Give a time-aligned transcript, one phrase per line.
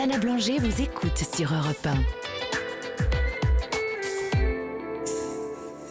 [0.00, 1.92] Sana Blanger vous écoute sur Europe 1.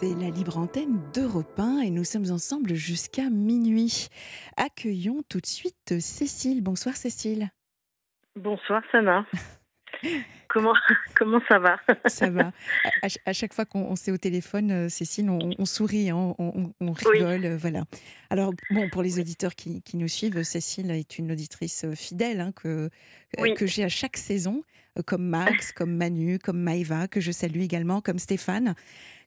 [0.00, 4.08] C'est la libre antenne d'Europe 1 et nous sommes ensemble jusqu'à minuit.
[4.56, 6.60] Accueillons tout de suite Cécile.
[6.60, 7.50] Bonsoir Cécile.
[8.34, 9.24] Bonsoir Sana.
[10.48, 10.74] Comment,
[11.14, 11.76] comment ça va?
[12.06, 12.52] Ça va.
[13.24, 17.56] À, chaque fois qu'on s'est au téléphone, euh, Cécile, on, sourit, hein, on, rigole, euh,
[17.56, 17.84] voilà.
[18.30, 22.52] Alors, bon, pour les auditeurs qui, nous suivent, Cécile est une auditrice euh, fidèle hein,
[22.52, 22.90] que,
[23.56, 24.62] que j'ai à chaque saison,
[25.06, 28.74] comme Max, comme Manu, comme Maïva, que je salue également, comme Stéphane.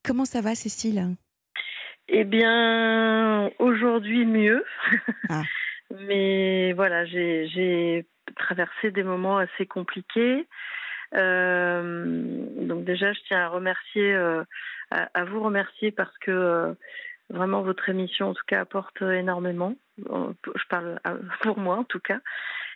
[0.04, 1.16] Comment ça va, Cécile?
[2.10, 4.64] Eh bien, aujourd'hui, mieux.
[5.30, 5.44] Ah.
[6.00, 10.48] Mais voilà, j'ai traversé des moments assez compliqués.
[11.16, 14.44] Euh, donc déjà, je tiens à remercier, euh,
[14.92, 16.74] à, vous remercier parce que euh,
[17.30, 19.76] vraiment votre émission, en tout cas, apporte énormément.
[19.98, 21.00] Je parle
[21.42, 22.20] pour moi, en tout cas.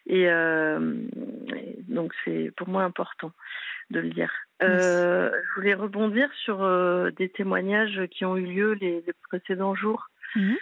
[0.06, 0.30] Et
[1.90, 3.34] donc c'est pour moi important
[3.90, 4.32] de le dire.
[4.62, 6.60] je voulais rebondir sur
[7.12, 10.08] des témoignages qui ont eu lieu les, précédents jours.
[10.36, 10.56] Mhm.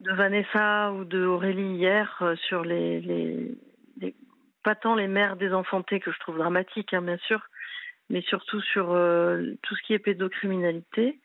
[0.00, 3.56] De Vanessa ou de Aurélie hier sur les, les,
[4.66, 7.40] pas tant les mères désenfantées que je trouve dramatiques, hein, bien sûr,
[8.10, 11.20] mais surtout sur euh, tout ce qui est pédocriminalité.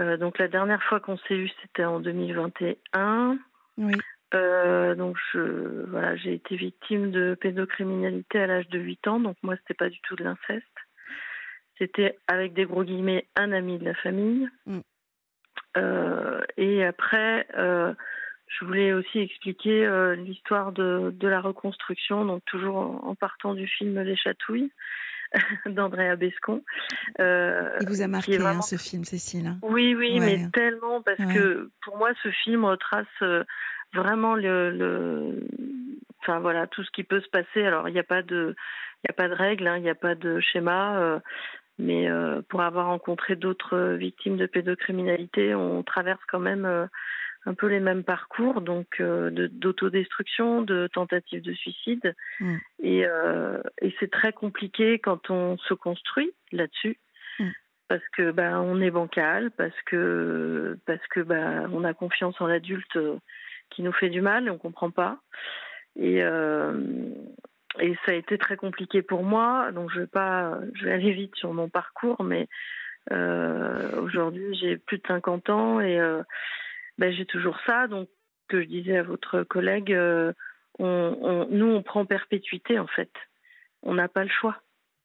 [0.00, 3.38] Euh, donc la dernière fois qu'on s'est eu, c'était en 2021.
[3.78, 3.94] Oui.
[4.34, 9.36] Euh, donc je, voilà, j'ai été victime de pédocriminalité à l'âge de 8 ans, donc
[9.42, 10.66] moi c'était pas du tout de l'inceste.
[11.78, 14.48] C'était avec des gros guillemets un ami de la famille.
[14.66, 14.80] Mm.
[15.76, 17.46] Et après,
[18.58, 24.00] je voulais aussi expliquer euh, l'histoire de, la reconstruction, donc toujours en, partant du film
[24.00, 24.72] Les Chatouilles
[25.66, 26.62] d'Andrea Bescon.
[27.20, 31.18] Euh, Il vous a marqué hein, ce film, Cécile hein Oui, oui, mais tellement parce
[31.18, 33.44] que pour moi, ce film retrace euh,
[33.94, 35.46] vraiment le,
[36.20, 37.64] enfin voilà, tout ce qui peut se passer.
[37.64, 38.54] Alors il n'y a pas de,
[39.04, 41.20] il a pas de règles, hein, il n'y a pas de schéma.
[41.78, 42.08] Mais
[42.48, 46.88] pour avoir rencontré d'autres victimes de pédocriminalité, on traverse quand même
[47.44, 52.14] un peu les mêmes parcours, donc euh, d'autodestruction, de, tentative de suicide.
[52.40, 52.56] Mm.
[52.82, 56.98] Et, euh, et c'est très compliqué quand on se construit là-dessus,
[57.38, 57.48] mm.
[57.88, 62.46] parce que ben on est bancal, parce que parce que ben on a confiance en
[62.46, 63.18] l'adulte euh,
[63.70, 65.18] qui nous fait du mal, et on comprend pas.
[65.96, 66.72] Et euh,
[67.80, 71.12] et ça a été très compliqué pour moi, donc je vais pas, je vais aller
[71.12, 72.48] vite sur mon parcours, mais
[73.10, 75.98] euh, aujourd'hui j'ai plus de 50 ans et
[76.98, 77.86] ben, j'ai toujours ça.
[77.86, 78.08] Donc,
[78.48, 80.32] que je disais à votre collègue, euh,
[80.78, 83.10] on, nous, on prend perpétuité, en fait.
[83.82, 84.58] On n'a pas le choix.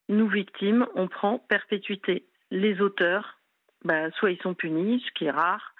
[0.09, 2.25] Nous, victimes, on prend perpétuité.
[2.51, 3.39] Les auteurs,
[3.83, 5.73] ben, soit ils sont punis, ce qui est rare,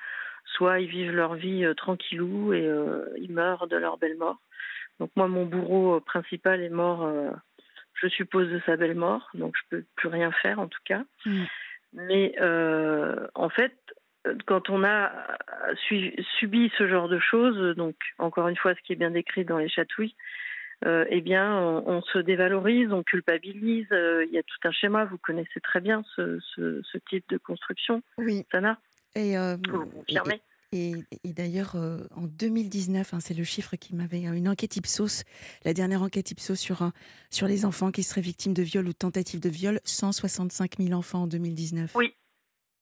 [0.46, 4.40] soit ils vivent leur vie euh, tranquillou et euh, ils meurent de leur belle mort.
[5.00, 7.12] Donc moi, mon bourreau principal est mort,
[7.94, 11.04] je suppose, de sa belle mort, donc je peux plus rien faire en tout cas.
[11.26, 11.44] Mm.
[11.94, 12.36] Mais
[13.36, 13.76] en fait,
[14.46, 15.12] quand on a
[15.88, 19.58] subi ce genre de choses, donc encore une fois, ce qui est bien décrit dans
[19.58, 20.16] les chatouilles,
[20.86, 23.88] euh, eh bien, on, se dévalorise, on culpabilise.
[23.92, 25.06] Euh, il y a tout un schéma.
[25.06, 26.40] Vous connaissez très bien ce,
[27.10, 28.46] type de construction, oui.
[28.52, 28.78] Sana.
[29.16, 29.58] Et, euh,
[30.08, 30.20] et,
[31.26, 31.76] d'ailleurs,
[32.16, 35.24] en 2019, hein, c'est le chiffre qui m'avait une enquête Ipsos,
[35.66, 36.92] la dernière enquête Ipsos sur
[37.30, 40.94] sur les enfants qui seraient victimes de viol ou de tentative de viol, 165 000
[40.94, 41.92] enfants en 2019.
[41.96, 42.14] Oui,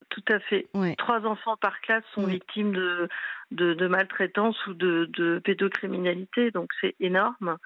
[0.10, 0.68] tout à fait.
[0.98, 3.10] Trois enfants par classe sont victimes de,
[3.52, 7.58] de, maltraitance ou de, de pédocriminalité, donc c'est énorme.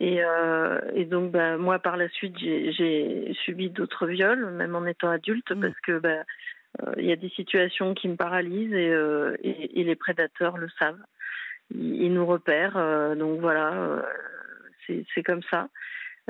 [0.00, 4.86] Et, euh, et, donc, bah, moi, par la suite, j'ai subi d'autres viols, même en
[4.86, 6.22] étant adulte, parce que bah, euh,
[6.96, 11.02] il y a des situations qui me paralysent et, euh, et, les prédateurs le savent.
[11.74, 14.04] Ils, ils nous repèrent, donc voilà,
[14.86, 15.68] c'est comme ça.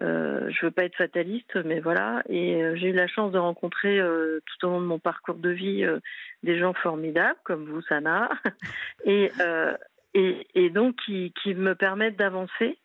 [0.01, 2.23] Euh, je veux pas être fataliste, mais voilà.
[2.29, 5.35] Et euh, j'ai eu la chance de rencontrer euh, tout au long de mon parcours
[5.35, 6.01] de vie euh,
[6.43, 8.31] des gens formidables comme vous, Sana,
[9.05, 9.31] et,
[10.15, 12.79] et, et, donc qui, qui me permettent d'avancer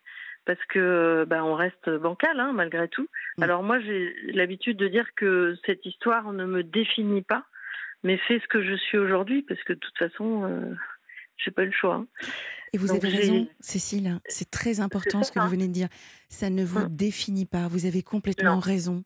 [0.48, 3.08] parce que bah, on reste bancal hein, malgré tout.
[3.38, 3.44] Mm.
[3.44, 7.46] Alors moi, j'ai l'habitude de dire que cette histoire ne me définit pas,
[8.04, 10.76] mais fait ce que je suis aujourd'hui, parce que de toute façon,
[11.38, 11.96] j'ai pas eu le choix.
[11.96, 12.08] Hein.
[12.74, 15.88] Et vous avez raison, Cécile, hein, c'est très important ce que vous venez de dire.
[16.30, 16.96] Ça ne vous hum.
[16.96, 19.04] définit pas, vous avez complètement raison.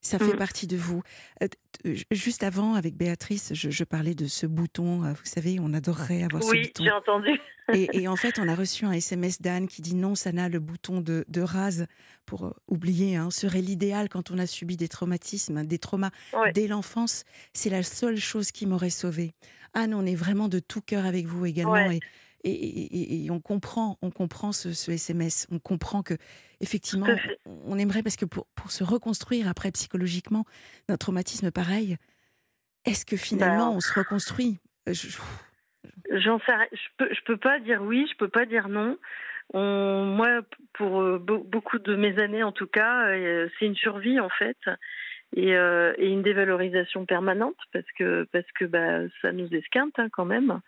[0.00, 0.36] Ça fait hum.
[0.36, 1.02] partie de vous.
[1.42, 5.04] Euh, juste avant, avec Béatrice, je, parlais de ce bouton.
[5.04, 6.56] Euh, vous savez, on adorerait avoir ce bouton.
[6.56, 7.40] Oui, j'ai entendu.
[7.74, 10.60] et, en fait, on a reçu un SMS d'Anne qui dit non, ça n'a le
[10.60, 11.86] bouton de, de rase
[12.26, 16.10] pour euh, oublier hein, serait l'idéal quand on a subi des traumatismes, des traumas
[16.54, 17.24] dès l'enfance.
[17.52, 19.34] C'est la seule chose qui m'aurait sauvée.
[19.74, 21.90] Anne, on est vraiment de tout cœur avec vous également.
[21.90, 22.00] Et,
[22.44, 25.46] et, on comprend, on comprend ce, SMS.
[25.50, 26.14] On comprend que
[26.60, 27.06] effectivement,
[27.66, 30.44] on aimerait parce que pour, pour se reconstruire après psychologiquement
[30.88, 31.96] d'un traumatisme pareil,
[32.84, 34.58] est-ce que finalement ben, on se reconstruit?
[36.10, 38.96] J'en sais Je peux, je peux pas dire oui, je peux pas dire non.
[39.54, 40.42] On, moi,
[40.74, 44.58] pour euh, beaucoup de mes années en tout cas, euh, c'est une survie en fait.
[45.36, 50.08] Et, euh, et, une dévalorisation permanente parce que parce que bah, ça nous esquinte hein,
[50.10, 50.60] quand même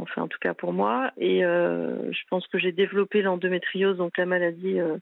[0.00, 4.16] enfin en tout cas pour moi et euh, je pense que j'ai développé l'endométriose donc
[4.18, 4.96] la maladie euh,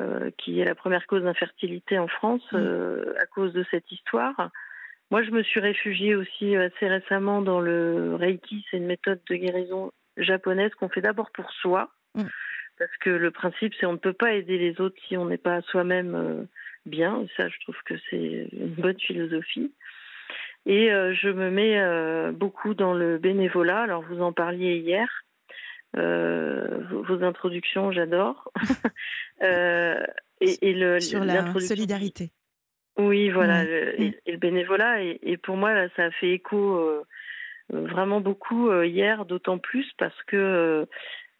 [0.00, 3.02] euh, qui est la première cause d'infertilité en France mmh.
[3.20, 4.50] à cause de cette histoire
[5.10, 9.36] moi je me suis réfugiée aussi assez récemment dans le Reiki c'est une méthode de
[9.36, 12.22] guérison japonaise qu'on fait d'abord pour soi mmh.
[12.78, 15.38] parce que le principe c'est on ne peut pas aider les autres si on n'est
[15.38, 16.46] pas soi-même
[16.86, 17.26] bien.
[17.36, 19.72] Ça, je trouve que c'est une bonne philosophie.
[20.66, 23.82] Et euh, je me mets euh, beaucoup dans le bénévolat.
[23.82, 25.08] Alors, vous en parliez hier.
[25.96, 28.50] Euh, vos, introductions, j'adore.
[29.40, 32.32] et, le, Sur la solidarité.
[32.96, 35.02] Oui, voilà, et, le bénévolat.
[35.02, 37.04] Et, pour moi, là, ça a fait écho
[37.68, 40.86] vraiment beaucoup hier, d'autant plus parce que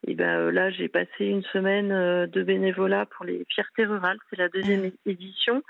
[0.07, 4.19] et ben euh, là, j'ai passé une semaine euh, de bénévolat pour les fiertés rurales.
[4.29, 5.11] C'est la deuxième ah.
[5.11, 5.63] édition.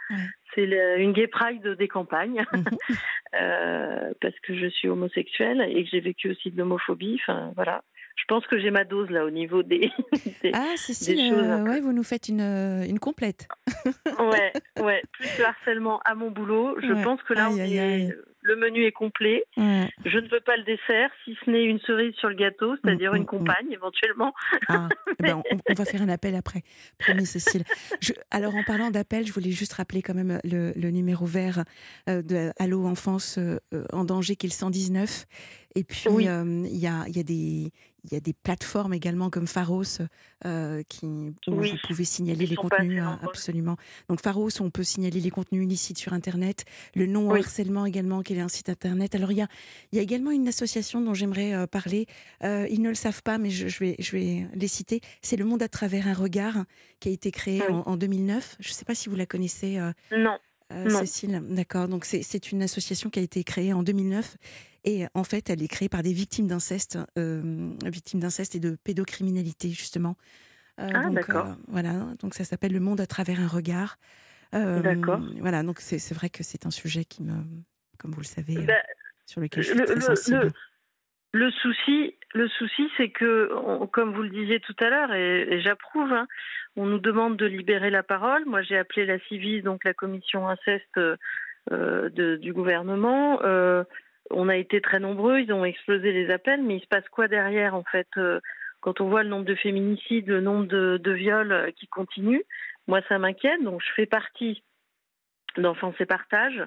[0.54, 0.64] C'est
[0.98, 2.64] une gay pride des campagnes mhm.
[3.34, 7.20] euh, parce que je suis homosexuelle et que j'ai vécu aussi de l'homophobie.
[7.22, 7.82] Enfin voilà.
[8.16, 9.90] Je pense que j'ai ma dose là au niveau des,
[10.55, 11.34] ah Cécile,
[11.66, 13.49] ouais, vous nous faites une, une complète.
[14.19, 14.52] ouais,
[14.82, 16.76] ouais, plus le harcèlement à mon boulot.
[16.81, 18.08] Je pense que là on est
[18.44, 19.44] le menu est complet.
[19.56, 23.12] Je ne veux pas le dessert, si ce n'est une cerise sur le gâteau, c'est-à-dire
[23.12, 23.28] mm, une mm, mm.
[23.28, 24.34] compagne éventuellement.
[24.69, 24.88] Ah,
[25.19, 26.62] eh ben, on, va faire un appel après,
[26.99, 27.64] promis Cécile.
[28.31, 31.64] alors en parlant d'appel, je voulais juste rappeler quand même le, numéro vert
[32.08, 33.58] euh, de Allo Enfance euh,
[33.93, 35.25] en danger qui est le 119.
[35.76, 36.29] Et puis, il y,
[36.87, 37.73] a, y, a, des,
[38.05, 39.99] il y a des plateformes également comme Pharos
[40.47, 43.76] euh, qui, où vous pouvez signaler les contenus, absolument.
[44.09, 46.65] Donc Pharos, on peut signaler les contenus illicites sur Internet.
[46.94, 49.17] Le non-harcèlement également, qui est un site Internet.
[49.17, 49.49] Alors il y a,
[49.91, 52.06] il y a également une association dont j'aimerais euh, parler.
[52.43, 55.00] Ils ne le savent pas, mais je, je, vais, je vais les citer.
[55.23, 56.65] C'est Le Monde à travers un regard,
[57.00, 58.56] qui a été créé en, en, 2009.
[58.61, 59.81] Je ne sais pas si vous la connaissez.
[60.12, 60.38] non.
[61.00, 61.88] Cécile, d'accord.
[61.88, 64.37] Donc c'est une association qui a été créée en 2009
[64.84, 68.76] et en fait, elle est créée par des victimes d'inceste, euh, victimes d'inceste et de
[68.84, 70.16] pédocriminalité justement.
[70.78, 71.46] Euh, ah, d'accord.
[71.46, 73.96] Euh, voilà, donc ça s'appelle Le Monde à travers un regard.
[74.52, 75.20] d'accord.
[75.40, 77.32] Voilà, donc c'est vrai que c'est un sujet qui me,
[77.98, 78.75] comme vous le savez, bah,
[79.25, 80.50] sur lequel je suis très sensible.
[81.32, 83.50] Le, souci, le souci, c'est que,
[83.87, 86.28] comme vous le disiez tout à l'heure, et, j'approuve, hein,
[86.76, 88.44] on nous demande de libérer la parole.
[88.44, 91.00] Moi, j'ai appelé la CIVIS, donc la commission inceste
[91.70, 93.40] de, du gouvernement
[94.31, 97.29] on a été très nombreux, ils ont explosé les appels, mais il se passe quoi
[97.29, 98.41] derrière en fait euh,
[98.81, 102.43] Quand on voit le nombre de féminicides, le nombre de, viols euh, qui continuent,
[102.87, 103.62] moi ça m'inquiète.
[103.62, 104.62] Donc je fais partie
[105.56, 106.65] d'Enfants et Partage.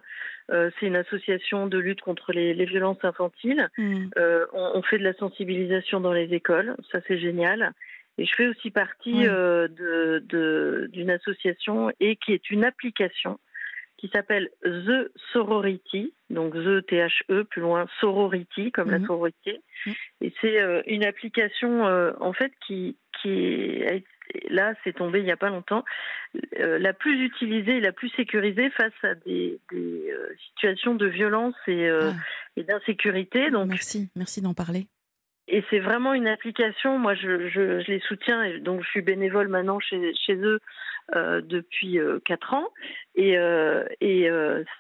[0.52, 3.70] Euh, c'est une association de lutte contre les, violences infantiles.
[3.78, 4.10] Mmh.
[4.54, 7.74] on, fait de la sensibilisation dans les écoles, ça c'est génial.
[8.20, 13.40] Et je fais aussi partie d'une association et qui est une application
[13.98, 19.08] qui s'appelle The Sorority, donc The T-H-E, plus loin Sorority, comme la mhm.
[19.08, 19.60] sororité.
[19.86, 19.94] Mhm.
[20.22, 24.04] Et c'est euh, une application, euh, en fait, qui, qui est,
[24.50, 25.84] là, c'est tombé il n'y a pas longtemps,
[26.60, 30.14] euh, la plus utilisée et la plus sécurisée face à des, des
[30.50, 32.14] situations de violence et, ah.
[32.56, 33.50] et d'insécurité.
[33.50, 34.88] Donc, merci, merci d'en parler.
[35.50, 39.02] Et c'est vraiment une application, moi je, je, je, les soutiens, et donc je suis
[39.02, 40.60] bénévole maintenant chez, chez eux
[41.14, 42.68] depuis euh, quatre ans.
[43.16, 44.30] Et, euh, et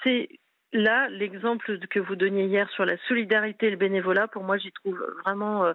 [0.03, 0.29] c'est
[0.73, 4.27] là l'exemple que vous donniez hier sur la solidarité et le bénévolat.
[4.27, 5.65] Pour moi, j'y trouve vraiment.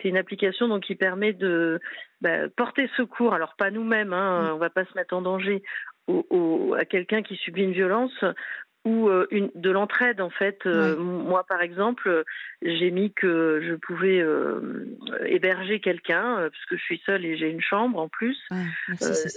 [0.00, 1.80] c'est une application donc qui permet de
[2.20, 3.34] bah, porter secours.
[3.34, 5.62] Alors pas nous-mêmes, hein, on va pas se mettre en danger
[6.06, 8.24] au, à quelqu'un qui subit une violence
[8.86, 10.64] ou euh, une, de l'entraide en fait.
[10.64, 12.22] Euh, moi par exemple,
[12.62, 17.60] j'ai mis que je pouvais euh, héberger quelqu'un puisque je suis seule et j'ai une
[17.60, 18.38] chambre en plus.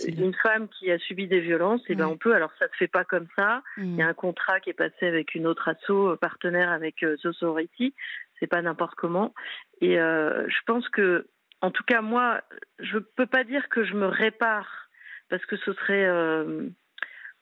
[0.08, 2.36] une femme qui a subi des violences, et eh ben on peut.
[2.36, 3.64] Alors ça se fait pas comme ça.
[3.78, 4.10] Il y a mmh.
[4.10, 7.96] un contrat qui est passé avec une autre asso partenaire avec The Sorority.
[8.40, 9.34] C'est pas n'importe comment.
[9.82, 11.26] Et je pense que,
[11.62, 12.42] en tout cas moi,
[12.78, 14.90] je peux pas dire que je me répare
[15.28, 16.08] parce que ce serait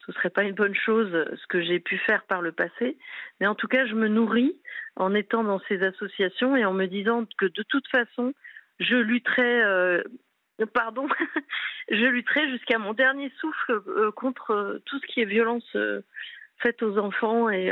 [0.08, 2.98] ce serait pas une bonne chose ce que j'ai pu faire par le passé,
[3.40, 4.58] mais en tout cas, je me nourris
[4.96, 8.34] en étant dans ces associations et en me disant que de toute façon,
[8.80, 10.04] je lutterai, euh,
[10.74, 11.08] pardon,
[11.92, 16.02] je lutterai jusqu'à mon dernier souffle euh, contre tout ce qui est violence euh,
[16.60, 17.70] faite aux enfants et,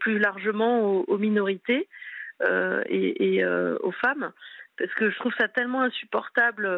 [0.00, 1.88] plus largement aux, minorités
[2.40, 4.32] et, aux femmes.
[4.76, 6.68] parce que je trouve ça tellement insupportable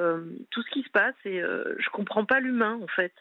[0.50, 3.14] tout ce qui se passe et je comprends pas l'humain en fait.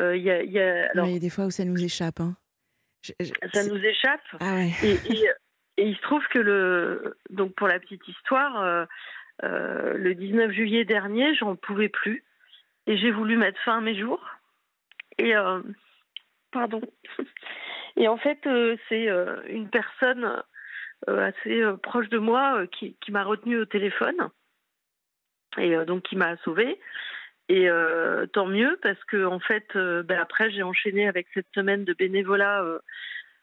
[0.00, 1.06] Il y, a, y, a, alors...
[1.06, 2.20] y a des fois où ça nous échappe.
[2.20, 2.34] Hein.
[3.52, 4.20] ça nous échappe.
[4.40, 4.70] Ah ouais.
[4.82, 5.28] et, et,
[5.76, 8.86] et, il se trouve que le donc pour la petite histoire,
[9.42, 12.24] le 19 juillet dernier, j'en pouvais plus
[12.86, 14.24] et j'ai voulu mettre fin à mes jours.
[15.18, 15.34] Et
[16.52, 16.80] pardon.
[17.96, 18.38] Et en fait,
[18.88, 19.08] c'est
[19.50, 20.42] une personne
[21.06, 24.30] assez proche de moi qui, qui m'a retenue au téléphone
[25.58, 26.78] et donc qui m'a sauvée.
[27.54, 27.68] Et
[28.32, 32.64] tant mieux parce que en fait, ben après j'ai enchaîné avec cette semaine de bénévolat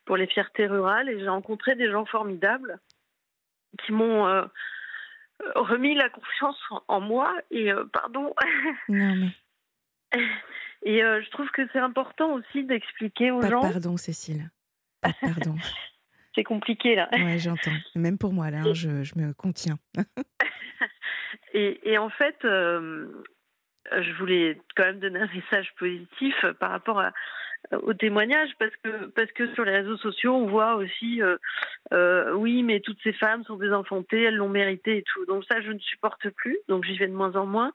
[0.05, 2.79] pour les fiertés rurales et j'ai rencontré des gens formidables
[3.83, 4.23] qui m'ont
[5.55, 8.33] remis la confiance en moi et pardon.
[8.87, 10.19] Non mais.
[10.83, 13.59] Et je trouve que c'est important aussi d'expliquer aux Pas gens.
[13.59, 14.49] Pardon Cécile.
[15.01, 15.55] Pas pardon.
[16.35, 17.09] c'est compliqué là.
[17.11, 17.73] Ouais, j'entends.
[17.95, 19.77] Même pour moi là, hein, je, je, me contiens.
[21.53, 22.37] et, et, en fait,
[23.91, 27.11] je voulais quand même donner un message positif par rapport à,
[27.83, 31.37] au témoignage parce que parce que sur les réseaux sociaux on voit aussi euh,
[31.93, 35.25] euh, oui mais toutes ces femmes sont désenfantées elles l'ont mérité et tout.
[35.25, 37.71] Donc ça je ne supporte plus donc j'y vais de moins en moins.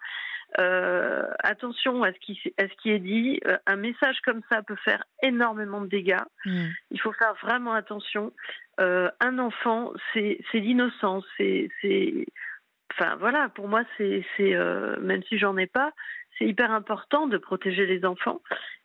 [0.60, 4.76] Euh, attention à ce qui à ce qui est dit un message comme ça peut
[4.84, 6.22] faire énormément de dégâts.
[6.44, 6.66] Mmh.
[6.90, 8.32] il faut faire vraiment attention.
[8.78, 12.26] Un enfant c'est c'est l'innocence c'est c'est
[12.92, 14.54] enfin voilà pour moi c'est c'est
[15.00, 15.92] même si j'en ai pas
[16.38, 18.40] c'est hyper important de protéger les enfants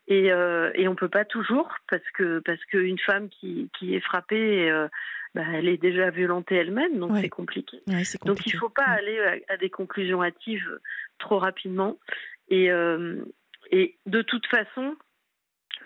[0.09, 3.99] et, euh, et on peut pas toujours parce que parce qu'une femme qui, qui est
[3.99, 4.87] frappée, euh,
[5.35, 7.21] bah, elle est déjà violentée elle-même, donc ouais.
[7.21, 7.77] c'est compliqué.
[7.87, 8.25] Ouais, compliqué.
[8.25, 8.97] Donc il faut pas ouais.
[8.97, 10.79] aller à, à, des conclusions hâtives
[11.19, 11.99] trop rapidement.
[12.49, 13.23] Et, euh,
[13.69, 14.95] et de toute façon,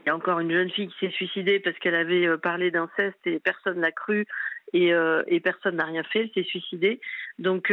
[0.02, 3.20] il y a encore une jeune fille qui s'est suicidée parce qu'elle avait parlé d'inceste
[3.26, 4.26] et personne l'a cru
[4.74, 4.92] et,
[5.28, 7.00] et personne n'a rien fait, elle s'est suicidée.
[7.40, 7.72] Donc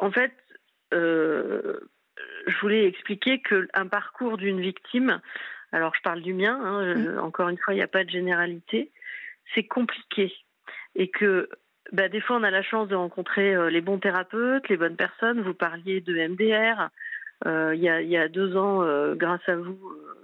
[0.00, 0.32] en fait,
[0.92, 5.20] je voulais expliquer qu'un parcours d'une victime,
[5.72, 7.18] alors je parle du mien, hein, mmh.
[7.18, 8.90] encore une fois, il n'y a pas de généralité,
[9.54, 10.32] c'est compliqué.
[10.94, 11.48] Et que
[11.92, 14.96] bah, des fois, on a la chance de rencontrer euh, les bons thérapeutes, les bonnes
[14.96, 15.40] personnes.
[15.42, 16.90] Vous parliez de MDR.
[17.44, 19.78] Euh, il, y a, il, y a, deux ans, euh, grâce à vous,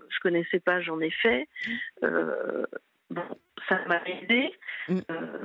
[0.08, 1.48] je connaissais pas, j'en ai fait.
[2.00, 3.24] bon,
[3.68, 4.52] ça m'a aidé.
[4.88, 5.00] Mmh.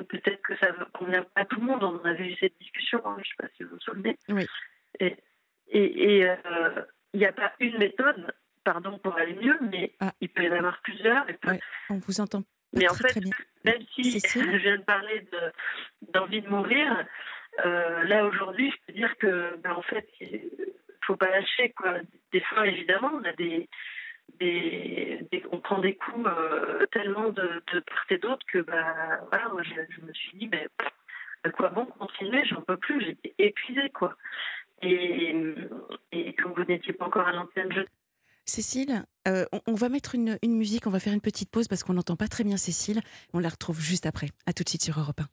[0.10, 1.84] Peut-être que ça ne convient pas à tout le monde.
[1.84, 4.18] On avait eu cette discussion, hein, je ne sais pas si vous vous souvenez.
[4.30, 4.46] Oui.
[5.00, 5.16] Et,
[5.70, 6.82] il euh,
[7.14, 8.34] n'y a pas une méthode,
[8.64, 10.14] pardon pour aller mieux, mais ah.
[10.22, 11.30] il peut y en avoir plusieurs.
[11.30, 11.52] Et peut...
[11.52, 11.60] ouais,
[11.90, 12.44] on vous entend.
[12.74, 13.20] Mais très, en fait,
[13.66, 15.28] même si je viens de parler
[16.14, 17.06] d'envie de, de, mourir,
[17.66, 20.08] euh, là aujourd'hui, je peux dire que, ben, en fait,
[21.08, 21.74] faut pas lâcher.
[21.76, 21.96] Quoi.
[22.32, 23.68] Des fois, évidemment, on a des,
[24.40, 29.64] des, on prend des coups euh, tellement de, part et d'autre que bah voilà moi
[29.64, 30.68] je, me suis dit ben
[31.44, 32.46] à quoi bon continuer?
[32.46, 34.16] J'en peux plus j'étais épuisée quoi
[34.82, 35.34] et,
[36.12, 37.82] et comme vous n'étiez pas encore à l'antenne je
[38.48, 41.94] Cécile, euh, on, va mettre une, musique, on va faire une petite pause parce qu'on
[41.94, 43.02] n'entend pas très bien Cécile.
[43.34, 44.28] On la retrouve juste après.
[44.46, 45.26] À tout de suite sur Europe 1.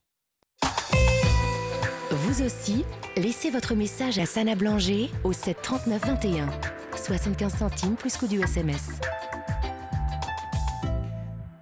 [2.35, 2.85] Vous aussi,
[3.17, 6.51] laissez votre message à Sana Blanger au 7 39 21.
[6.97, 8.89] 75 centimes plus coût du SMS.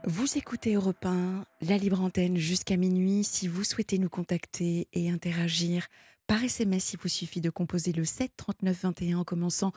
[0.06, 3.22] Vous écoutez Europe 1, la libre antenne jusqu'à minuit.
[3.22, 5.88] Si vous souhaitez nous contacter et interagir
[6.26, 9.72] par SMS, il vous suffit de composer le 7 39 21 en commençant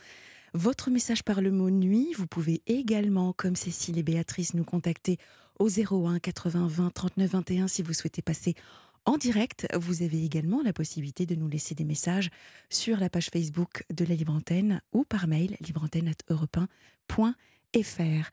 [0.54, 2.14] votre message par le mot nuit.
[2.16, 5.18] Vous pouvez également, comme Cécile et Béatrice, nous contacter
[5.60, 8.56] au 01 80 20 39 21 si vous souhaitez passer
[9.06, 9.68] en direct.
[9.74, 12.30] Vous avez également la possibilité de nous laisser des messages
[12.70, 18.30] sur la page Facebook de la Libre Antenne ou par mail libreantenne.europe1.fr.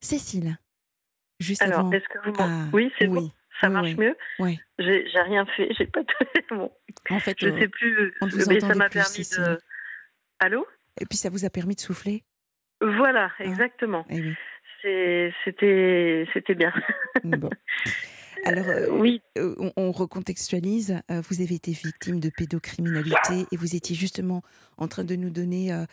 [0.00, 0.56] Cécile,
[1.38, 1.92] juste Alors, avant...
[1.92, 3.20] est-ce que vous ah, Oui, c'est oui.
[3.20, 3.30] bon.
[3.60, 3.96] Ça oui, marche oui.
[3.96, 4.16] mieux.
[4.38, 4.58] Oui.
[4.78, 5.68] J'ai rien fait.
[5.78, 6.00] J'ai pas.
[6.50, 6.72] bon.
[7.10, 8.14] En fait, je sais plus.
[8.48, 9.42] mais ça m'a permis Cécile.
[9.42, 9.60] de.
[10.38, 10.66] Allô?
[11.00, 12.24] Et puis ça vous a permis de souffler?
[12.80, 14.06] Voilà, exactement.
[14.08, 14.34] Ah, oui.
[14.82, 16.72] C'était c'était bien.
[17.24, 17.50] bon.
[18.44, 19.20] Alors, euh, oui.
[19.36, 20.98] on, on, recontextualise.
[21.10, 24.42] Euh, vous avez été victime de pédocriminalité et vous étiez justement
[24.78, 25.84] en train de nous donner, euh,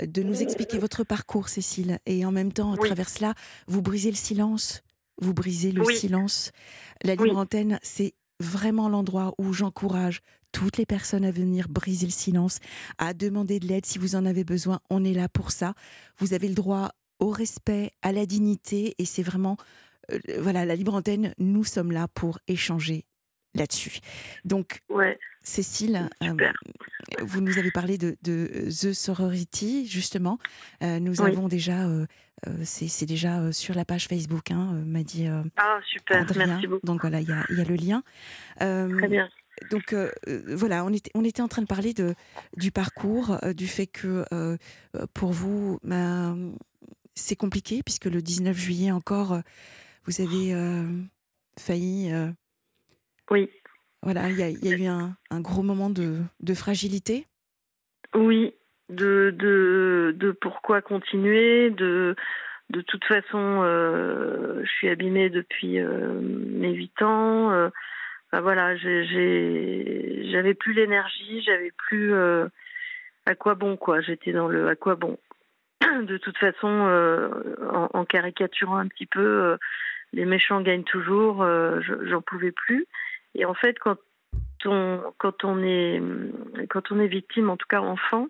[0.00, 1.98] de nous expliquer votre parcours, Cécile.
[2.06, 2.86] Et en même temps, à oui.
[2.86, 3.34] travers cela,
[3.66, 4.82] vous brisez le silence.
[5.20, 5.96] Vous brisez le oui.
[5.96, 6.52] silence.
[7.02, 10.20] La libre antenne, c'est vraiment l'endroit où j'encourage
[10.52, 12.58] toutes les personnes à venir briser le silence,
[12.98, 14.80] à demander de l'aide si vous en avez besoin.
[14.90, 15.74] On est là pour ça.
[16.18, 19.64] Vous avez le droit au respect, à la dignité, et c'est vraiment, euh,
[20.38, 23.04] voilà, la libre antenne, nous sommes là pour échanger
[23.54, 24.00] là-dessus.
[24.44, 25.18] Donc, ouais.
[25.46, 26.34] Cécile, euh,
[27.20, 30.38] vous nous avez parlé de, de The Sorority, justement.
[30.82, 31.30] Euh, nous oui.
[31.30, 32.04] avons déjà, euh,
[32.64, 36.22] c'est déjà sur la page Facebook, hein, m'a dit ah, super.
[36.22, 36.46] Adrien.
[36.46, 36.84] Merci beaucoup.
[36.84, 38.02] Donc voilà, il y a, y a, le lien.
[38.58, 39.28] Très bien.
[39.70, 39.94] donc
[40.48, 42.16] voilà, on était, on était en train de parler de,
[42.56, 44.24] du parcours, du fait que
[45.14, 46.54] pour vous, ben,
[47.14, 49.40] c'est compliqué puisque le 19 juillet encore,
[50.06, 50.54] vous avez
[51.58, 52.12] failli.
[53.30, 53.50] oui.
[54.02, 57.26] Voilà, il y, y, a eu un, un gros moment de, de fragilité.
[58.14, 58.54] Oui,
[58.88, 62.14] de, de, de pourquoi continuer, de
[62.70, 67.52] de toute façon, euh, je suis abîmée depuis euh, mes huit ans.
[67.52, 67.68] Euh,
[68.32, 72.12] voilà, j'avais plus l'énergie, j'avais plus
[73.24, 74.00] à quoi bon quoi.
[74.00, 75.18] J'étais dans le à quoi bon.
[76.02, 79.56] De toute façon, en, en, caricaturant un petit peu,
[80.12, 81.46] les méchants gagnent toujours.
[81.80, 82.86] J'en pouvais plus.
[83.34, 83.96] Et en fait, quand
[84.64, 86.02] on est
[86.68, 88.28] quand on est victime, en tout cas enfant,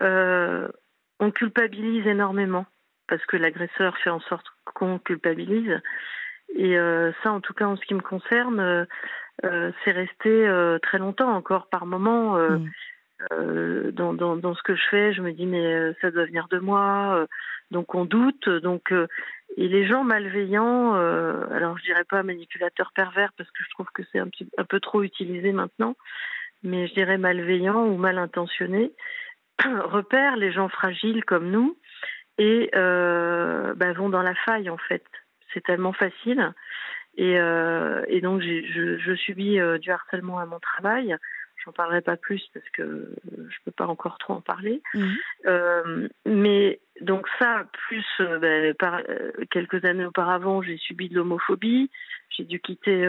[0.00, 2.66] on culpabilise énormément
[3.08, 5.80] parce que l'agresseur fait en sorte qu'on culpabilise.
[6.54, 8.84] Et euh, ça, en tout cas, en ce qui me concerne, euh,
[9.44, 10.48] euh, c'est resté
[10.82, 12.38] très longtemps encore par moment.
[13.30, 13.90] Mm.
[13.92, 17.26] Dans, ce que je fais, je me dis mais ça doit venir de moi,
[17.70, 18.48] donc on doute.
[18.48, 18.92] Donc
[19.56, 24.02] et les gens malveillants, alors je dirais pas manipulateur pervers parce que je trouve que
[24.10, 25.96] c'est un peu trop utilisé maintenant,
[26.62, 28.92] mais je dirais malveillants ou mal intentionnés
[29.64, 31.76] repèrent les gens fragiles comme nous
[32.38, 35.04] et euh, bah, vont dans la faille en fait.
[35.52, 36.52] C'est tellement facile.
[37.16, 41.16] Et, euh, donc je, subis euh, du harcèlement à mon travail.
[41.64, 44.82] J'en parlerai pas plus parce que je peux pas encore trop en parler.
[44.94, 45.16] Mhm.
[45.46, 48.04] Euh, mais donc ça, plus
[48.40, 49.00] bah, par,
[49.50, 51.90] quelques années auparavant, j'ai subi de l'homophobie.
[52.30, 53.06] J'ai dû quitter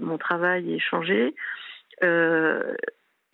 [0.00, 1.34] mon travail et changer.
[2.02, 2.74] Euh,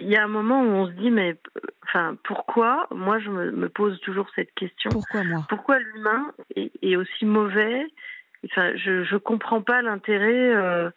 [0.01, 1.37] il y a un moment où on se dit mais
[1.85, 2.87] enfin pourquoi?
[2.91, 5.47] Moi je me, pose toujours cette question pourquoi moi?
[5.49, 7.87] Pourquoi l'humain est, aussi mauvais?
[8.45, 10.91] Enfin je je comprends pas l'intérêt euh,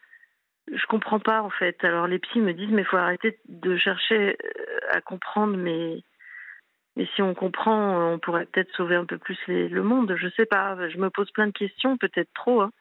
[0.72, 1.84] je comprends pas en fait.
[1.84, 6.02] Alors les psys me disent mais il faut arrêter de chercher euh, à comprendre mais
[6.96, 10.16] mais si on comprend on pourrait peut-être sauver un peu plus le monde.
[10.18, 10.90] Je sais pas.
[10.90, 12.72] Je me pose plein de questions peut-être trop hein.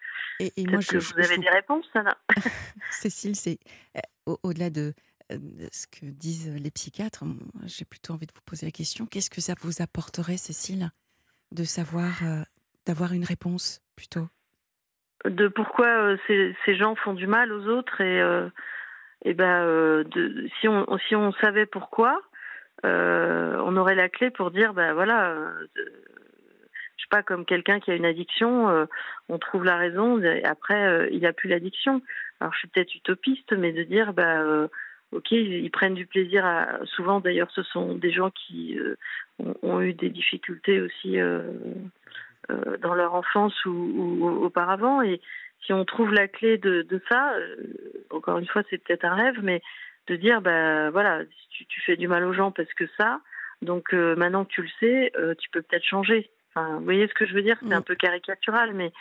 [0.40, 1.90] et, moi je, que vous avez des réponses
[2.90, 3.58] Cécile c'est
[3.96, 4.94] euh, au-delà de
[5.28, 7.24] ce que disent les psychiatres,
[7.64, 10.92] j'ai plutôt envie de vous poser la question qu'est-ce que ça vous apporterait, Cécile,
[11.50, 12.22] de savoir,
[12.86, 14.28] d'avoir une réponse plutôt?
[15.24, 18.20] De pourquoi ces, ces, gens font du mal aux autres et,
[19.24, 19.64] et ben,
[20.04, 22.20] de, si, on, si on savait pourquoi,
[22.84, 25.34] on aurait la clé pour dire ben voilà.
[25.74, 28.86] je sais pas, comme quelqu'un qui a une addiction,
[29.28, 32.02] on trouve la raison, et après, il n'a plus l'addiction.
[32.40, 34.68] Alors, je suis peut-être utopiste, mais de dire, bah,
[35.12, 36.44] ok, ils prennent du plaisir.
[36.44, 38.96] À, souvent, d'ailleurs, ce sont des gens qui euh,
[39.62, 41.74] ont, eu des difficultés aussi euh, euh,
[42.80, 45.02] dans leur enfance ou, auparavant.
[45.02, 45.20] Et
[45.64, 47.34] si on trouve la clé de, ça,
[48.10, 49.62] encore une fois, c'est peut-être un rêve, mais
[50.06, 53.20] de dire, ben voilà, tu, tu, fais du mal aux gens parce que ça,
[53.62, 56.30] donc maintenant que tu le sais, tu peux peut-être changer.
[56.54, 57.58] Enfin, vous voyez ce que je veux dire?
[57.60, 58.92] C'est un peu caricatural, mais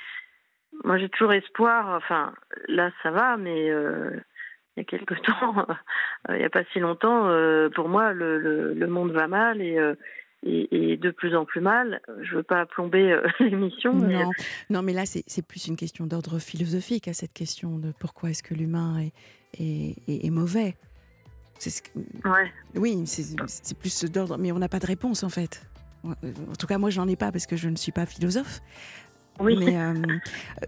[0.83, 1.89] moi j'ai toujours espoir.
[1.89, 2.33] Enfin,
[2.67, 3.71] là ça va, mais
[4.75, 8.13] il y a quelque temps, euh, il n'y a pas si longtemps, euh, pour moi,
[8.13, 9.95] le, le, monde va mal et, euh,
[10.45, 12.01] et, et, de plus en plus mal.
[12.21, 13.93] Je ne veux pas plomber l'émission.
[13.93, 14.29] Non.
[14.69, 18.43] non, mais là, c'est plus une question d'ordre philosophique à cette question de pourquoi est-ce
[18.43, 19.13] que l'humain est,
[19.59, 20.75] est, est, mauvais.
[21.59, 21.89] Ce que...
[22.29, 22.51] ouais.
[22.75, 25.65] Oui, c'est plus d'ordre, mais on n'a pas de réponse en fait.
[26.03, 28.61] En tout cas, moi, j'en ai pas parce que je ne suis pas philosophe.
[29.39, 29.57] Oui.
[29.57, 29.93] Mais, euh,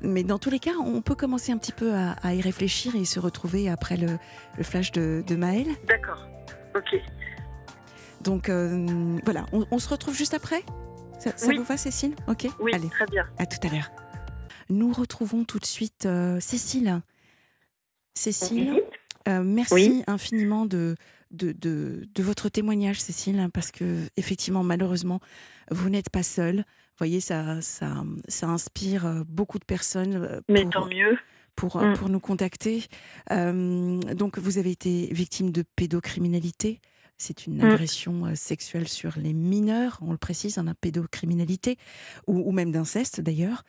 [0.01, 3.05] mais, dans tous les cas, on peut commencer un petit peu à, y réfléchir et
[3.05, 4.17] se retrouver après le,
[4.57, 5.67] le flash de, de Maël.
[5.87, 6.27] D'accord.
[6.75, 6.99] Ok.
[8.27, 10.63] Donc euh, voilà, on, se retrouve juste après?
[11.19, 12.13] Ça, vous va, Cécile?
[12.27, 12.89] Ok Oui, Allez.
[12.89, 13.27] très bien.
[13.39, 13.89] À tout à l'heure.
[14.69, 17.01] Nous retrouvons tout de suite euh, Cécile.
[18.13, 18.83] Cécile,
[19.27, 20.95] merci infiniment de,
[21.31, 25.19] de, de, de, votre témoignage, Cécile, parce que effectivement, malheureusement,
[25.71, 26.63] vous n'êtes pas seule
[26.97, 30.15] voyez, ça, ça, ça inspire euh, beaucoup de personnes.
[30.15, 31.17] Euh, Mais tant mieux.
[31.55, 31.93] Pour, euh, mm.
[31.95, 32.85] pour nous contacter.
[33.31, 36.79] donc, vous avez été victime de pédocriminalité.
[37.17, 37.65] C'est une mm.
[37.65, 41.77] agression sexuelle sur les mineurs, on le précise, en pédocriminalité,
[42.27, 43.63] ou, ou même d'inceste d'ailleurs.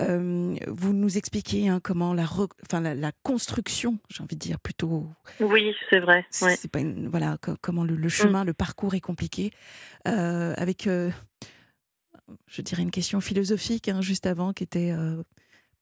[0.00, 5.06] vous nous expliquez hein, comment la, enfin, la, construction, j'ai envie de dire plutôt.
[5.40, 6.24] Oui, c'est vrai.
[6.30, 8.46] C'est pas voilà, comment le, chemin, mm.
[8.46, 9.50] le parcours est compliqué,
[10.04, 10.88] avec
[12.46, 15.22] je dirais, une question philosophique hein, juste avant qui était euh,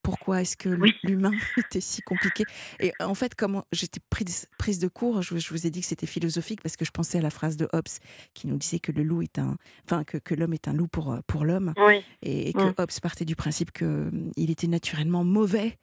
[0.02, 0.68] pourquoi est-ce que
[1.02, 2.44] l'humain était si compliqué?
[2.80, 6.06] Et en fait, comment j'étais prise, prise de cours, je, vous ai dit que c'était
[6.06, 7.88] philosophique parce que je pensais à la phrase de Hobbes
[8.34, 10.88] qui nous disait que le loup est un, enfin que, que l'homme est un loup
[10.88, 11.74] pour pour l'homme,
[12.22, 15.78] et, que Hobbes partait du principe que hum, il était naturellement mauvais.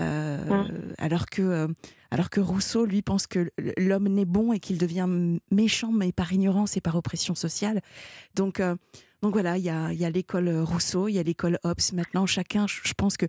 [0.00, 0.66] Euh,
[0.98, 1.68] alors que, euh,
[2.14, 5.08] Alors que Rousseau, lui, pense que l'homme n'est bon et qu'il devient
[5.50, 7.80] méchant, mais par ignorance et par oppression sociale.
[8.34, 8.62] Donc,
[9.20, 11.92] donc voilà, il y a, y a l'école Rousseau, il y a l'école Hobbes.
[11.92, 13.26] Maintenant, chacun, je pense que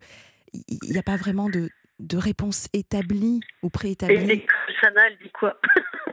[0.54, 1.69] il n'y a pas vraiment de,
[2.00, 4.15] de réponse établie ou préétablie.
[4.15, 5.60] Et l'école Sana, elle dit quoi?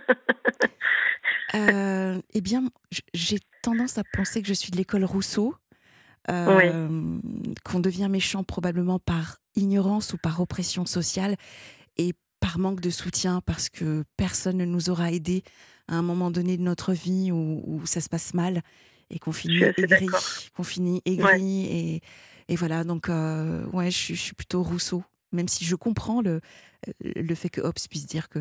[1.54, 2.64] Euh, Eh bien,
[3.12, 5.54] j'ai tendance à penser que je suis de l'école Rousseau,
[6.30, 7.18] euh,
[7.62, 11.36] qu'on devient méchant probablement par ignorance ou par oppression sociale
[11.98, 12.14] et
[12.52, 15.42] par manque de soutien parce que personne ne nous aura aidés
[15.88, 18.60] à un moment donné de notre vie où, ça se passe mal
[19.08, 20.06] et qu'on finit aigri,
[20.54, 22.00] qu'on finit aigri et,
[22.48, 26.42] et, voilà donc euh, ouais je, je, suis plutôt Rousseau même si je comprends le,
[27.02, 28.40] le fait que Hobbes puisse dire que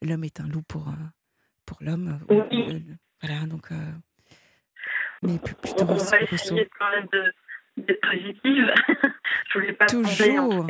[0.00, 0.92] l'homme est un loup pour, euh,
[1.66, 2.18] pour l'homme.
[2.30, 2.86] Euh, oui.
[3.22, 3.70] voilà, donc.
[3.72, 3.76] Euh,
[5.22, 7.08] mais plutôt On va essayer quand même
[7.76, 8.72] d'être positive.
[9.52, 10.66] je voulais pas toujours,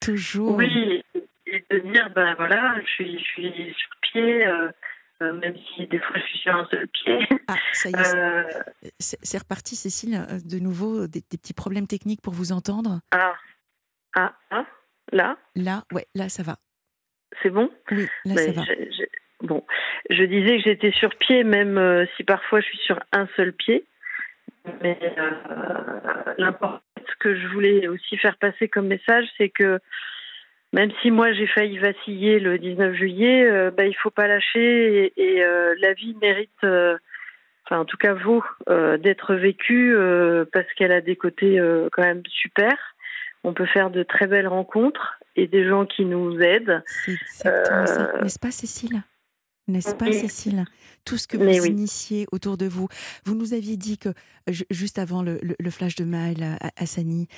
[0.00, 0.56] toujours.
[0.56, 1.04] Oui,
[1.46, 4.46] et de dire, ben voilà, je suis, je suis sur pied.
[5.20, 7.18] même si des fois je suis sur un seul pied.
[7.48, 8.96] Ah, ça y est.
[8.98, 13.00] C'est reparti, Cécile, de nouveau, des, des, petits problèmes techniques pour vous entendre.
[13.12, 13.34] Ah,
[14.16, 14.66] ah, ah.
[15.12, 15.36] Là?
[15.54, 16.56] Là, ouais, là ça va.
[17.42, 17.70] C'est bon?
[17.90, 18.62] Oui, là ça va.
[19.42, 19.64] Bon,
[20.08, 23.52] je disais que j'étais sur pied, même euh, si parfois je suis sur un seul
[23.52, 23.84] pied.
[24.80, 29.78] Mais euh, l'important, ce que je voulais aussi faire passer comme message, c'est que
[30.74, 34.26] même si moi j'ai failli vaciller le 19 juillet, euh, bah, il ne faut pas
[34.26, 35.40] lâcher et,
[35.80, 38.44] la vie mérite, enfin en tout cas vous,
[38.98, 39.96] d'être vécue
[40.52, 41.58] parce qu'elle a des côtés
[41.92, 42.94] quand même super
[43.44, 46.82] on peut faire de très belles rencontres et des gens qui nous aident.
[46.86, 49.02] C'est euh, n'est-ce pas Cécile?
[49.68, 50.64] N'est-ce pas, Cécile?
[51.04, 52.88] Tout ce que vous initiez autour de vous.
[53.24, 54.10] Vous nous aviez dit que,
[54.70, 55.38] juste avant le,
[55.70, 57.28] flash de Maël à, à, Sani,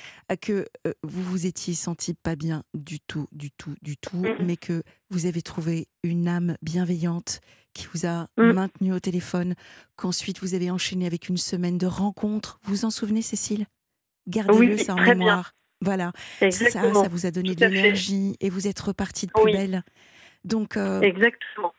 [0.41, 4.35] que euh, vous vous étiez senti pas bien du tout, du tout, du tout, mm.
[4.45, 7.41] mais que vous avez trouvé une âme bienveillante
[7.73, 8.51] qui vous a mm.
[8.51, 9.55] maintenu au téléphone,
[9.95, 12.59] qu'ensuite vous avez enchaîné avec une semaine de rencontres.
[12.63, 13.65] Vous vous en souvenez, Cécile?
[14.27, 15.53] Gardez-le ça en mémoire.
[15.81, 19.83] Voilà, ça, ça vous a donné de l'énergie et vous êtes reparti de plus belle.
[20.43, 21.71] Donc, euh, Exactement.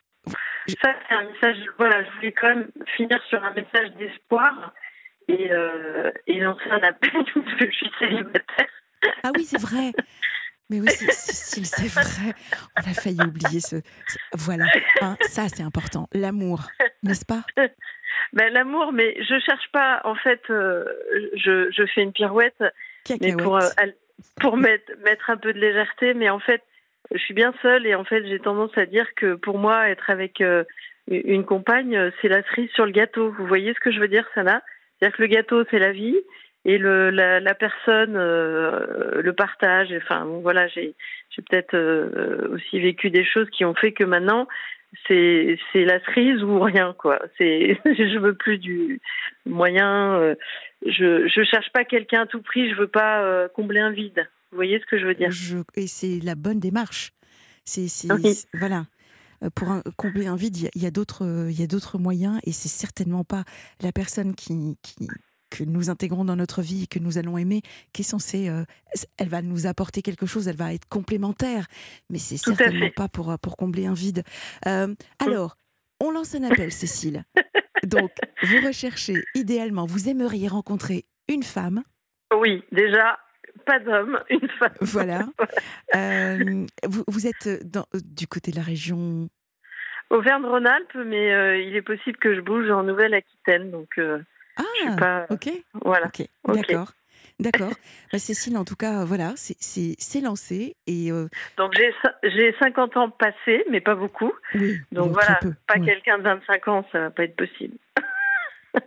[0.83, 1.57] Ça, c'est un message.
[1.79, 4.73] Voilà, je voulais quand même finir sur un message d'espoir
[5.29, 8.69] et, euh, et lancer un appel parce que je suis célibataire.
[9.23, 9.93] Ah oui, c'est vrai.
[10.71, 12.35] Mais oui, c'est vrai.
[12.77, 13.77] On a failli oublier ce.
[14.35, 14.67] voilà,
[15.01, 16.09] hein, ça c'est important.
[16.13, 16.61] L'amour,
[17.03, 17.43] n'est-ce pas?
[18.35, 20.03] Ben, L'amour, mais je cherche pas.
[20.05, 20.85] En fait, euh,
[21.35, 22.63] je, je, fais une pirouette
[23.21, 23.69] mais pour, euh,
[24.41, 26.13] pour mettre, mettre un peu de légèreté.
[26.15, 26.63] Mais en fait,
[27.13, 30.11] je suis bien seule et en fait, j'ai tendance à dire que pour moi, être
[30.11, 30.65] avec euh,
[31.09, 33.31] une compagne, euh, c'est la cerise sur le gâteau.
[33.39, 34.63] Vous voyez ce que je veux dire, Sana?
[34.99, 36.19] C'est-à-dire que le gâteau, c'est la vie
[36.65, 39.95] et le, la, la personne le partage.
[39.97, 40.95] Enfin, voilà, j'ai
[41.37, 41.77] peut-être
[42.53, 44.49] aussi vécu des choses qui ont fait que maintenant,
[45.07, 47.21] c'est c'est la cerise ou rien quoi.
[47.39, 49.01] C'est je veux plus du
[49.47, 50.35] moyen
[50.87, 54.29] je je cherche pas quelqu'un à tout prix, je veux pas euh, combler un vide.
[54.51, 55.31] Vous voyez ce que je veux dire?
[55.75, 57.13] Et c'est la bonne démarche.
[57.65, 57.89] C'est
[58.55, 58.87] voilà.
[59.45, 62.53] Euh, pour combler un vide, il y a, d'autres il y a d'autres moyens et
[62.53, 63.45] c'est certainement pas
[63.81, 65.09] la personne qui, qui
[65.51, 67.63] que nous intégrons dans notre vie et que nous allons aimer,
[67.95, 68.65] qui est censée, euh,
[69.17, 71.67] elle va nous apporter quelque chose, elle va être complémentaire,
[72.11, 74.25] mais c'est certainement pas pour, pour combler un vide.
[74.63, 75.57] alors,
[76.01, 77.25] on lance un appel, Cécile.
[77.87, 78.11] Donc,
[78.43, 81.83] vous recherchez idéalement, vous aimeriez rencontrer une femme.
[82.39, 83.19] Oui, déjà,
[83.59, 84.75] pas d'homme, une femme.
[84.81, 85.27] Voilà.
[85.95, 89.31] Euh, vous, êtes dans, du côté de la région
[90.11, 93.71] Auvergne-Rhône-Alpes, mais euh, il est possible que je bouge en Nouvelle-Aquitaine.
[93.71, 94.19] Donc, euh,
[94.57, 95.27] ah, je suis pas...
[95.31, 95.51] ok.
[95.83, 96.11] Voilà.
[96.47, 96.93] D'accord.
[97.41, 97.71] D'accord.
[98.13, 100.77] Bah, Cécile, en tout cas, voilà, c'est lancé.
[100.87, 101.75] Et, euh, Donc
[102.23, 104.33] j'ai 50 ans passés, mais pas beaucoup.
[104.93, 107.77] Donc voilà, pas quelqu'un de 25 ans, ça va pas être possible.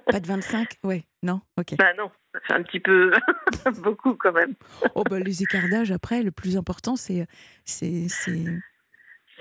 [0.05, 1.41] Pas de 25 Ouais, non?
[1.57, 1.75] Ok.
[1.77, 2.11] Bah non,
[2.49, 3.11] un petit peu
[3.83, 4.53] beaucoup quand même.
[4.95, 7.27] oh bah les écarts d'âge, après, le plus important, c'est.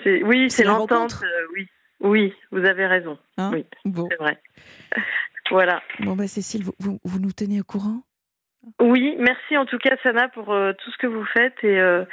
[0.07, 1.69] Oui, c'est l'entente, euh, oui.
[2.01, 3.19] Oui, vous avez raison.
[3.37, 3.51] Hein?
[3.53, 4.39] Oui, c'est vrai.
[5.51, 5.83] voilà.
[6.01, 8.03] Bon, bah Cécile, vous, vous nous tenez au courant?
[8.81, 12.05] Oui, merci en tout cas Sana pour euh, tout ce que vous faites et, euh,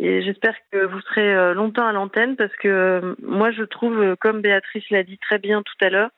[0.00, 4.88] et j'espère que vous serez longtemps à l'antenne parce que moi je trouve, comme Béatrice
[4.90, 6.10] l'a dit très bien tout à l'heure,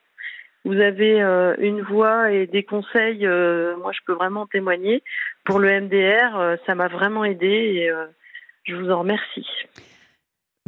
[0.67, 1.19] vous avez
[1.59, 5.03] une voix et des conseils, moi je peux vraiment témoigner.
[5.45, 7.91] Pour le MDR, ça m'a vraiment aidé et
[8.65, 9.47] je vous en remercie.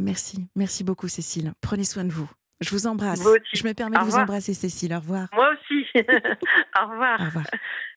[0.00, 1.52] Merci, merci beaucoup Cécile.
[1.60, 2.30] Prenez soin de vous.
[2.60, 3.22] Je vous embrasse.
[3.52, 4.94] Je me permets de vous embrasser Cécile.
[4.94, 5.28] Au revoir.
[5.32, 5.86] Moi aussi.
[5.94, 7.20] Au revoir.
[7.20, 7.46] Au revoir.